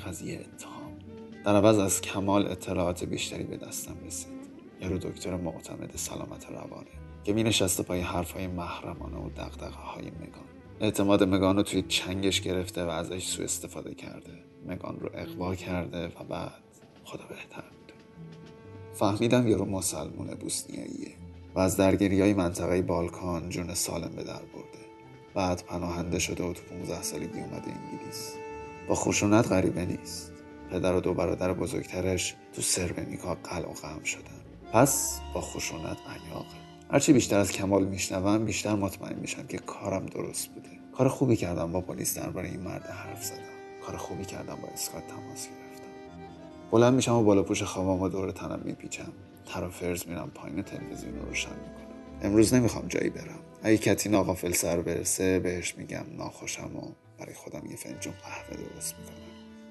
از 0.05 0.21
یه 0.21 0.39
اتهام. 0.39 0.99
در 1.45 1.55
عوض 1.55 1.79
از 1.79 2.01
کمال 2.01 2.47
اطلاعات 2.47 3.03
بیشتری 3.03 3.43
به 3.43 3.57
دستم 3.57 3.95
رسید. 4.05 4.41
یارو 4.81 4.97
دکتر 4.97 5.35
معتمد 5.35 5.91
سلامت 5.95 6.45
روانه 6.49 6.87
که 7.23 7.33
می 7.33 7.43
نشسته 7.43 7.83
پای 7.83 8.01
حرف 8.01 8.31
های 8.31 8.47
محرمانه 8.47 9.17
و 9.17 9.29
دقدقه 9.29 9.81
های 9.81 10.05
مگان. 10.05 10.45
اعتماد 10.81 11.23
مگان 11.23 11.55
رو 11.55 11.63
توی 11.63 11.81
چنگش 11.81 12.41
گرفته 12.41 12.83
و 12.83 12.89
ازش 12.89 13.27
سو 13.27 13.43
استفاده 13.43 13.95
کرده. 13.95 14.43
مگان 14.65 14.99
رو 14.99 15.09
اقوا 15.13 15.55
کرده 15.55 16.07
و 16.07 16.23
بعد 16.29 16.51
خدا 17.03 17.25
بهتر 17.29 17.63
فهمیدم 18.93 19.47
یارو 19.47 19.65
مسلمون 19.65 20.27
بوسنیاییه. 20.27 21.11
و 21.55 21.59
از 21.59 21.77
درگیری 21.77 22.21
های 22.21 22.33
منطقه 22.33 22.81
بالکان 22.81 23.49
جون 23.49 23.73
سالم 23.73 24.11
به 24.15 24.23
در 24.23 24.33
برده. 24.33 24.81
بعد 25.33 25.63
پناهنده 25.67 26.19
شده 26.19 26.43
و 26.43 26.53
تو 26.53 26.61
15 26.63 27.01
سالگی 27.01 27.39
اومده 27.39 27.71
انگلیس. 27.71 28.33
با 28.87 28.95
خشونت 28.95 29.51
غریبه 29.51 29.85
نیست. 29.85 30.31
پدر 30.71 30.95
و 30.95 30.99
دو 30.99 31.13
برادر 31.13 31.53
بزرگترش 31.53 32.35
تو 32.53 32.61
سربنیکا 32.61 33.35
قلع 33.35 33.69
و 33.69 33.73
قم 33.73 34.03
شدن. 34.03 34.41
پس 34.73 35.19
با 35.33 35.41
خشونت 35.41 35.97
عیاقه 36.07 36.61
هرچی 36.91 37.13
بیشتر 37.13 37.39
از 37.39 37.51
کمال 37.51 37.85
میشنوم 37.85 38.45
بیشتر 38.45 38.75
مطمئن 38.75 39.19
میشم 39.19 39.47
که 39.47 39.57
کارم 39.57 40.05
درست 40.05 40.47
بوده. 40.47 40.69
کار 40.97 41.07
خوبی 41.07 41.35
کردم 41.35 41.71
با 41.71 41.81
پلیس 41.81 42.17
درباره 42.17 42.49
این 42.49 42.59
مرد 42.59 42.85
حرف 42.85 43.25
زدم. 43.25 43.37
کار 43.85 43.97
خوبی 43.97 44.25
کردم 44.25 44.55
با 44.61 44.67
اسکات 44.73 45.07
تماس 45.07 45.47
گرفتم. 45.47 45.87
بلند 46.71 46.93
میشم 46.93 47.13
و 47.13 47.23
بالا 47.23 47.43
پوش 47.43 47.63
خوابم 47.63 48.01
و 48.01 48.09
دور 48.09 48.31
تنم 48.31 48.61
میپیچم. 48.65 49.11
تر 49.45 49.63
و 49.63 49.69
فرز 49.69 50.07
میرم 50.07 50.31
پایین 50.35 50.61
تلویزیون 50.61 51.15
رو 51.15 51.25
روشن 51.25 51.49
می‌کنم. 51.49 52.21
امروز 52.21 52.53
نمی‌خوام 52.53 52.87
جایی 52.87 53.09
برم. 53.09 53.39
اگه 53.63 53.77
کتی 53.77 54.09
ناقافل 54.09 54.51
سر 54.51 54.81
برسه 54.81 55.39
بهش 55.39 55.75
میگم 55.77 56.05
ناخوشم 56.17 56.75
و 56.75 56.91
برای 57.19 57.33
خودم 57.33 57.65
یه 57.69 57.75
فنجون 57.75 58.13
قهوه 58.13 58.57
درست 58.57 58.95
می‌کنم. 58.99 59.15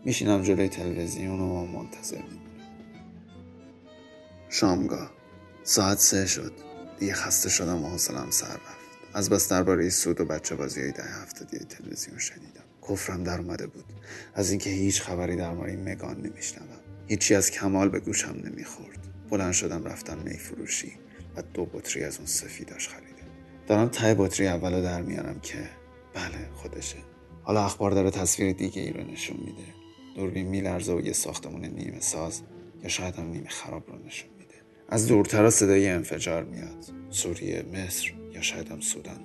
میشینم 0.04 0.42
جلوی 0.42 0.68
تلویزیون 0.68 1.40
و 1.40 1.66
منتظر 1.66 2.16
میمونم. 2.16 2.40
شامگاه 4.48 5.10
ساعت 5.64 5.98
سه 5.98 6.26
شد. 6.26 6.52
دیگه 6.98 7.12
خسته 7.12 7.48
شدم 7.48 7.84
و 7.84 7.88
حوصلم 7.88 8.30
سر 8.30 8.46
رفت. 8.46 8.80
از 9.14 9.30
بس 9.30 9.48
درباره 9.48 9.90
سود 9.90 10.20
و 10.20 10.24
بچه 10.24 10.54
بازی 10.54 10.80
های 10.80 10.92
ده 10.92 11.02
هفتادی 11.02 11.58
تلویزیون 11.58 12.18
شنیدم. 12.18 12.64
کفرم 12.88 13.22
در 13.22 13.38
اومده 13.38 13.66
بود. 13.66 13.84
از 14.34 14.50
اینکه 14.50 14.70
هیچ 14.70 15.02
خبری 15.02 15.36
در 15.36 15.50
مورد 15.50 15.88
مگان 15.88 16.20
نمیشنوم. 16.20 16.80
هیچی 17.06 17.34
از 17.34 17.50
کمال 17.50 17.88
به 17.88 18.00
گوشم 18.00 18.36
نمی‌خورد. 18.44 18.98
بلند 19.30 19.52
شدم 19.52 19.84
رفتم 19.84 20.18
می 20.18 20.38
فروشی 20.38 20.92
و 21.36 21.42
دو 21.54 21.64
بطری 21.64 22.04
از 22.04 22.16
اون 22.16 22.26
سفیداش 22.26 22.88
خریدم. 22.88 23.30
دارم 23.66 23.88
ته 23.88 24.14
بطری 24.14 24.48
اولو 24.48 24.82
در 24.82 25.02
میارم 25.02 25.40
که 25.40 25.70
بله 26.14 26.48
خودشه. 26.54 26.96
حالا 27.42 27.64
اخبار 27.64 27.90
داره 27.90 28.10
تصویر 28.10 28.52
دیگه 28.52 28.82
ای 28.82 28.92
رو 28.92 29.02
نشون 29.04 29.36
میده. 29.36 29.74
دوربین 30.16 30.46
میلرزه 30.46 30.92
و 30.92 31.00
یه 31.00 31.12
ساختمون 31.12 31.64
نیمه 31.64 32.00
ساز 32.00 32.42
یا 32.82 32.88
شاید 32.88 33.14
هم 33.14 33.26
نیمه 33.26 33.48
خراب 33.48 33.90
رو 33.90 34.06
نشون 34.06 34.30
میده. 34.38 34.54
از 34.88 35.06
دورتر 35.08 35.50
صدای 35.50 35.88
انفجار 35.88 36.44
میاد. 36.44 36.84
سوریه 37.10 37.62
مصر 37.62 38.12
یا 38.32 38.42
شاید 38.42 38.68
هم 38.68 38.80
سودان. 38.80 39.20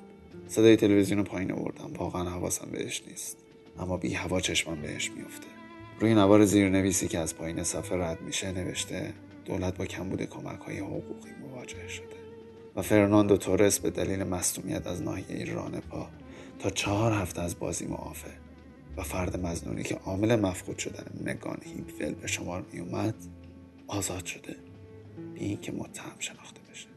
صدای 0.47 0.75
تلویزیون 0.75 1.23
پایین 1.23 1.51
آوردم. 1.51 1.93
واقعا 1.93 2.29
حواسم 2.29 2.67
بهش 2.71 3.03
نیست. 3.07 3.37
اما 3.79 3.97
بی 3.97 4.13
هوا 4.13 4.39
چشمم 4.39 4.81
بهش 4.81 5.11
میفته 5.11 5.47
روی 5.99 6.13
نوار 6.13 6.45
زیرنویسی 6.45 7.07
که 7.07 7.19
از 7.19 7.35
پایین 7.35 7.63
صفحه 7.63 7.97
رد 7.97 8.21
میشه 8.21 8.51
نوشته 8.51 9.13
دولت 9.45 9.77
با 9.77 9.85
کمبود 9.85 10.21
کمک 10.21 10.59
های 10.59 10.79
حقوقی 10.79 11.29
مواجه 11.41 11.87
شده 11.87 12.15
و 12.75 12.81
فرناندو 12.81 13.37
تورس 13.37 13.79
به 13.79 13.89
دلیل 13.89 14.23
مصومیت 14.23 14.87
از 14.87 15.01
ناحیه 15.01 15.53
رانپا 15.53 16.07
تا 16.59 16.69
چهار 16.69 17.11
هفته 17.11 17.41
از 17.41 17.59
بازی 17.59 17.85
معافه 17.85 18.31
و 18.97 19.03
فرد 19.03 19.45
مزنونی 19.45 19.83
که 19.83 19.95
عامل 19.95 20.35
مفقود 20.35 20.77
شدن 20.77 21.05
مگان 21.25 21.57
هیپفل 21.63 22.13
به 22.13 22.27
شمار 22.27 22.65
می 22.71 23.13
آزاد 23.87 24.25
شده. 24.25 24.55
بی 25.33 25.45
اینکه 25.45 25.71
متهم 25.71 26.19
شناخته 26.19 26.59
بشه. 26.71 26.87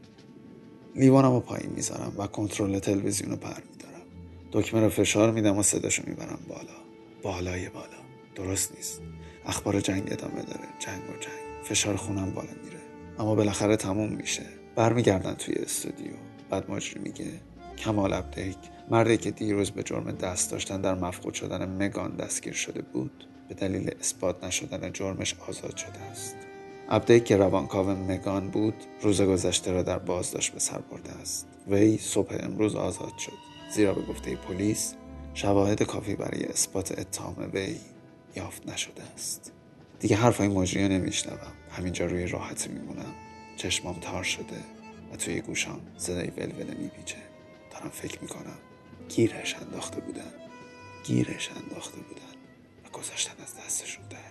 لیوانم 0.95 1.31
رو 1.31 1.39
پایین 1.39 1.71
می‌ذارم 1.71 2.13
و 2.17 2.27
کنترل 2.27 2.79
تلویزیون 2.79 3.31
رو 3.31 3.37
پر 3.37 3.61
میدارم. 3.71 4.05
دکمه 4.51 4.81
رو 4.81 4.89
فشار 4.89 5.31
میدم 5.31 5.57
و 5.57 5.63
صداشو 5.63 6.03
می‌برم 6.07 6.39
بالا. 6.47 6.79
بالای 7.23 7.69
بالا. 7.69 7.99
درست 8.35 8.75
نیست. 8.75 9.01
اخبار 9.45 9.79
جنگ 9.79 10.03
ادامه 10.11 10.41
داره. 10.41 10.67
جنگ 10.79 11.01
و 11.09 11.19
جنگ. 11.19 11.48
فشار 11.69 11.95
خونم 11.95 12.31
بالا 12.31 12.49
میره. 12.63 12.79
اما 13.19 13.35
بالاخره 13.35 13.75
تموم 13.75 14.09
میشه. 14.09 14.43
برمیگردن 14.75 15.33
توی 15.33 15.55
استودیو. 15.55 16.13
بعد 16.49 16.71
مجری 16.71 16.99
میگه 16.99 17.25
کمال 17.77 18.13
ابدیک 18.13 18.57
مردی 18.89 19.17
که 19.17 19.31
دیروز 19.31 19.71
به 19.71 19.83
جرم 19.83 20.11
دست 20.11 20.51
داشتن 20.51 20.81
در 20.81 20.95
مفقود 20.95 21.33
شدن 21.33 21.69
مگان 21.69 22.15
دستگیر 22.15 22.53
شده 22.53 22.81
بود 22.81 23.27
به 23.49 23.55
دلیل 23.55 23.91
اثبات 23.99 24.43
نشدن 24.43 24.91
جرمش 24.93 25.35
آزاد 25.47 25.77
شده 25.77 25.99
است. 26.11 26.35
ابدیک 26.89 27.23
که 27.23 27.37
روانکاو 27.37 27.89
مگان 27.89 28.49
بود 28.49 28.75
روز 29.01 29.21
گذشته 29.21 29.71
را 29.71 29.83
در 29.83 29.99
بازداشت 29.99 30.53
به 30.53 30.59
سر 30.59 30.79
برده 30.79 31.11
است. 31.11 31.47
وی 31.67 31.97
صبح 31.97 32.37
امروز 32.39 32.75
آزاد 32.75 33.17
شد. 33.17 33.37
زیرا 33.75 33.93
به 33.93 34.01
گفته 34.01 34.35
پلیس 34.35 34.95
شواهد 35.33 35.83
کافی 35.83 36.15
برای 36.15 36.45
اثبات 36.45 36.99
اتهام 36.99 37.49
وی 37.53 37.75
یافت 38.35 38.69
نشده 38.69 39.03
است. 39.13 39.58
دیگه 39.99 40.15
حرفای 40.15 40.47
مجری 40.47 40.87
نمیشنوم. 40.87 41.53
همینجا 41.71 42.05
روی 42.05 42.27
راحت 42.27 42.67
میمونم. 42.67 43.13
چشمام 43.57 43.99
تار 43.99 44.23
شده 44.23 44.63
و 45.13 45.15
توی 45.15 45.41
گوشام 45.41 45.81
صدای 45.97 46.27
ولوله 46.27 46.73
میپیچه. 46.73 47.17
دارم 47.71 47.89
فکر 47.89 48.21
می‌کنم 48.21 48.57
گیرش 49.09 49.55
انداخته 49.55 50.01
بودن. 50.01 50.33
گیرش 51.03 51.49
انداخته 51.51 51.97
بودن. 51.97 52.21
و 52.85 52.89
گذاشتن 52.97 53.43
از 53.43 53.53
دستشون 53.65 54.03
در 54.09 54.17
بره. 54.17 54.29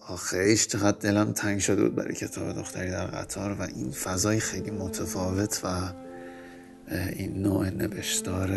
آخیش 0.00 0.66
چقدر 0.66 0.98
دلم 0.98 1.32
تنگ 1.32 1.58
شده 1.58 1.82
بود 1.82 1.94
برای 1.94 2.14
کتاب 2.14 2.52
دختری 2.52 2.90
در 2.90 3.06
قطار 3.06 3.52
و 3.52 3.62
این 3.62 3.90
فضای 3.90 4.40
خیلی 4.40 4.70
متفاوت 4.70 5.60
و 5.64 5.92
این 6.90 7.42
نوع 7.42 7.70
نوشتار 7.70 8.50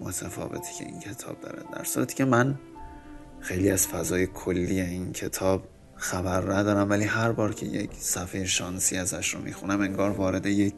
متفاوتی 0.00 0.74
که 0.78 0.84
این 0.84 1.00
کتاب 1.00 1.40
داره. 1.40 1.62
در 1.72 1.84
صورتی 1.84 2.14
که 2.14 2.24
من 2.24 2.58
خیلی 3.40 3.70
از 3.70 3.86
فضای 3.86 4.26
کلی 4.26 4.80
این 4.80 5.12
کتاب 5.12 5.62
خبر 5.94 6.52
ندارم 6.54 6.90
ولی 6.90 7.04
هر 7.04 7.32
بار 7.32 7.54
که 7.54 7.66
یک 7.66 7.90
صفحه 7.94 8.44
شانسی 8.44 8.96
ازش 8.96 9.34
رو 9.34 9.40
می‌خونم 9.40 9.80
انگار 9.80 10.10
وارد 10.10 10.46
یک 10.46 10.74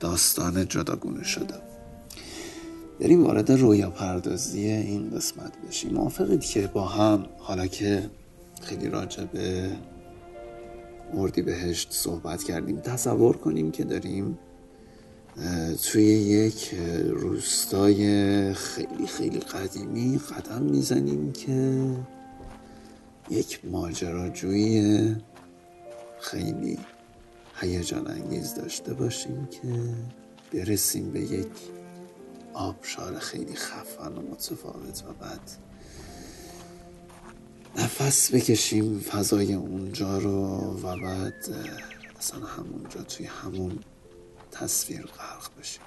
داستان 0.00 0.68
جداگونه 0.68 1.24
شدم. 1.24 1.60
بریم 3.00 3.24
وارد 3.24 3.52
رویا 3.52 3.90
پردازی 3.90 4.68
این 4.68 5.10
قسمت 5.10 5.52
بشیم. 5.68 5.92
موافقید 5.92 6.40
که 6.40 6.66
با 6.66 6.84
هم 6.84 7.26
حالا 7.38 7.66
که 7.66 8.10
خیلی 8.62 8.88
راجع 8.88 9.24
به 9.24 9.70
مردی 11.14 11.42
بهشت 11.42 11.88
صحبت 11.90 12.42
کردیم 12.42 12.80
تصور 12.80 13.36
کنیم 13.36 13.70
که 13.70 13.84
داریم 13.84 14.38
توی 15.82 16.04
یک 16.04 16.74
روستای 17.08 18.54
خیلی 18.54 19.06
خیلی 19.06 19.38
قدیمی 19.38 20.18
قدم 20.18 20.62
می‌زنیم 20.62 21.32
که 21.32 21.86
یک 23.30 23.60
ماجراجویی 23.64 25.16
خیلی 26.20 26.78
هیجان 27.60 28.10
انگیز 28.10 28.54
داشته 28.54 28.94
باشیم 28.94 29.48
که 29.50 29.68
برسیم 30.52 31.10
به 31.10 31.20
یک 31.20 31.46
آبشار 32.54 33.18
خیلی 33.18 33.54
خفن 33.54 34.12
و 34.12 34.22
متفاوت 34.22 35.02
و 35.08 35.12
بعد 35.12 35.40
نفس 37.76 38.34
بکشیم 38.34 39.00
فضای 39.00 39.54
اونجا 39.54 40.18
رو 40.18 40.56
و 40.82 40.96
بعد 40.96 41.34
اصلا 42.18 42.46
همونجا 42.46 43.02
توی 43.02 43.26
همون 43.26 43.78
تصویر 44.60 45.02
غرق 45.02 45.48
بشیم 45.60 45.82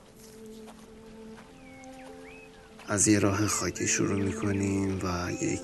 از 2.88 3.08
یه 3.08 3.20
راه 3.20 3.48
خاکی 3.48 3.88
شروع 3.88 4.24
می‌کنیم 4.24 5.00
و 5.04 5.32
یک 5.42 5.62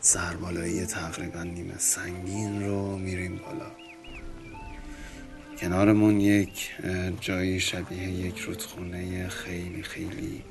سربالایی 0.00 0.86
تقریبا 0.86 1.42
نیمه 1.42 1.78
سنگین 1.78 2.66
رو 2.66 2.98
میریم 2.98 3.36
بالا. 3.36 3.70
کنارمون 5.58 6.20
یک 6.20 6.70
جایی 7.20 7.60
شبیه 7.60 8.08
یک 8.10 8.38
رودخونه 8.38 9.28
خیلی 9.28 9.82
خیلی 9.82 10.42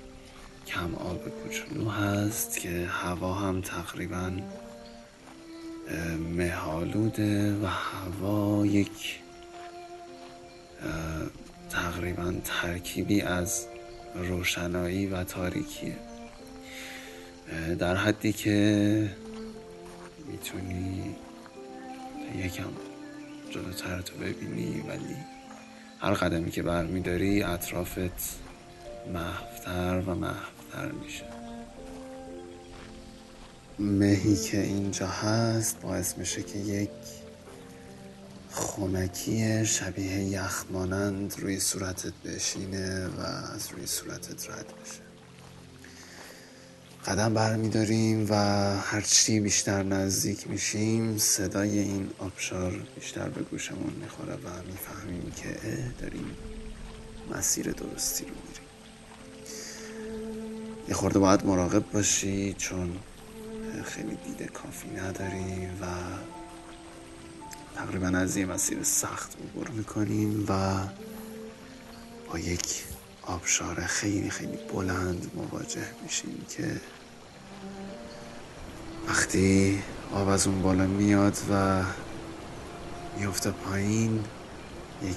کم 0.68 0.96
آب 0.96 1.30
کوچولو 1.30 1.90
هست 1.90 2.60
که 2.60 2.88
هوا 2.90 3.34
هم 3.34 3.62
تقریبا 3.62 4.32
مهالوده 6.38 7.56
و 7.56 7.66
هوا 7.66 8.66
یک 8.66 9.25
تقریبا 11.70 12.34
ترکیبی 12.44 13.22
از 13.22 13.66
روشنایی 14.16 15.08
و 15.08 15.24
تاریکیه. 15.24 15.96
در 17.80 17.96
حدی 17.96 18.34
که 18.34 19.10
می‌تونی 20.28 21.16
یکم 22.38 22.70
جلوتر 23.52 24.02
تو 24.02 24.18
ببینی 24.18 24.82
ولی 24.88 25.16
هر 26.00 26.14
قدمی 26.14 26.52
که 26.52 26.64
برمیداری 26.64 27.44
اطرافت 27.44 28.40
محفتر 29.14 30.04
و 30.08 30.16
محفتر 30.16 30.92
میشه. 31.04 31.26
مهی 33.80 34.36
که 34.36 34.62
اینجا 34.62 35.08
هست 35.08 35.82
باعث 35.82 36.18
میشه 36.18 36.44
که 36.44 36.60
یک 36.60 36.90
خونکی 38.56 39.66
شبیه 39.66 40.24
یخ 40.24 40.64
مانند 40.70 41.36
روی 41.40 41.60
صورتت 41.60 42.14
بشینه 42.26 43.08
و 43.08 43.20
از 43.56 43.68
روی 43.72 43.88
صورتت 43.88 44.50
رد 44.50 44.66
بشه. 44.66 45.02
قدم 47.06 47.34
برمیداریم 47.34 48.28
و 48.30 48.36
هرچی 48.78 49.40
بیشتر 49.40 49.84
نزدیک 49.84 50.50
میشیم 50.50 51.18
صدای 51.18 51.80
این 51.80 52.10
آبشار 52.20 52.72
بیشتر 52.96 53.30
به 53.30 53.42
گوشمون 53.42 53.94
می‌خوره 54.02 54.34
و 54.34 54.50
می‌فهمیم 54.68 55.32
که 55.36 55.58
داریم 56.02 56.38
مسیر 57.32 57.72
درستی 57.72 58.24
رو 58.24 58.32
میریم. 58.48 58.66
یه 60.88 60.94
خورده 60.94 61.20
باید 61.20 61.46
مراقب 61.46 61.92
باشی 61.92 62.56
چون 62.58 63.00
خیلی 63.84 64.18
دیده 64.26 64.46
کافی 64.46 64.90
نداری 64.90 65.66
و 65.82 65.86
تقریبا 67.76 68.08
از 68.08 68.38
یه 68.38 68.46
مسیر 68.46 68.84
سخت 68.84 69.36
عبور 69.40 69.70
می‌کنیم 69.70 70.46
و 70.50 70.80
با 72.32 72.40
یک 72.40 72.84
آبشار 73.22 73.82
خیلی 73.86 74.30
خیلی 74.30 74.58
بلند 74.74 75.32
مواجه 75.36 75.88
میشیم 76.04 76.46
که 76.50 76.82
وقتی 79.08 79.82
آب 80.14 80.28
از 80.28 80.48
اون 80.48 80.62
بالا 80.62 80.88
میاد 80.88 81.38
و 81.52 81.84
میفته 83.18 83.52
پایین 83.52 84.24
یک 85.04 85.16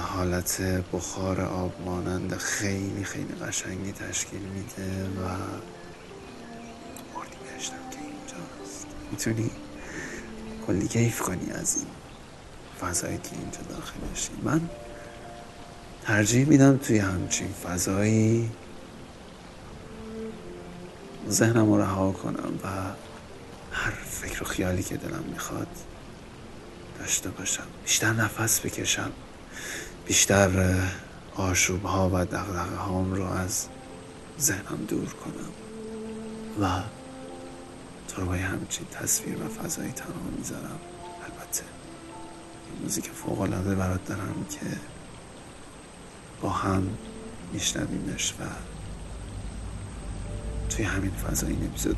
حالت 0.00 0.62
بخار 0.92 1.40
آب 1.40 1.72
مانند 1.84 2.36
خیلی 2.36 3.04
خیلی 3.04 3.34
قشنگی 3.34 3.92
تشکیل 3.92 4.40
میده 4.40 5.04
و 5.04 5.28
مردی 7.14 7.36
بهشتم 7.44 7.90
که 7.90 7.98
اینجاست. 7.98 8.86
می‌تونی؟ 9.10 9.50
کلی 10.66 10.88
کیف 10.88 11.20
کنی 11.20 11.50
از 11.50 11.76
این 11.76 11.86
فضایی 12.80 13.18
که 13.18 13.30
اینجا 13.32 13.58
داخلشی 13.68 14.30
من 14.42 14.60
ترجیح 16.02 16.48
میدم 16.48 16.76
توی 16.76 16.98
همچین 16.98 17.48
فضایی 17.48 18.50
ذهنم 21.28 21.72
رو 21.72 21.80
رها 21.80 22.12
کنم 22.12 22.58
و 22.64 22.68
هر 23.72 23.90
فکر 23.90 24.42
و 24.42 24.46
خیالی 24.46 24.82
که 24.82 24.96
دلم 24.96 25.24
می‌خواد 25.32 25.68
داشته 26.98 27.30
باشم. 27.30 27.66
بیشتر 27.84 28.12
نفس 28.12 28.60
بکشم. 28.60 29.12
بیشتر 30.06 30.78
آشوب 31.36 31.84
ها 31.84 32.10
و 32.12 32.24
دقدقه 32.24 32.76
هام 32.76 33.14
رو 33.14 33.24
از 33.24 33.66
ذهنم 34.40 34.84
دور 34.88 35.08
کنم 35.08 35.50
و 36.62 36.82
تو 38.10 38.20
رو 38.20 38.26
با 38.26 38.34
همچین 38.34 38.86
تصویر 38.86 39.36
و 39.44 39.48
فضایی 39.48 39.92
تنها 39.92 40.30
می‌ذارم. 40.38 40.80
البته 41.24 41.62
این 42.72 42.82
موزیک 42.82 43.10
فوق 43.10 43.40
العاده 43.40 43.74
برات 43.74 44.04
دارم 44.04 44.46
که 44.50 44.66
با 46.40 46.50
هم 46.50 46.88
میشنویمش 47.52 48.32
و 48.32 48.44
توی 50.68 50.84
همین 50.84 51.10
فضا 51.10 51.46
این 51.46 51.64
اپیزود 51.64 51.96